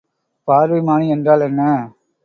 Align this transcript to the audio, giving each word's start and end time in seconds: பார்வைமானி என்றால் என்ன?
பார்வைமானி 0.47 1.07
என்றால் 1.09 1.41
என்ன? 1.41 1.61